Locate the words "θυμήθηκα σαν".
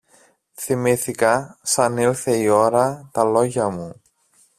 0.53-1.97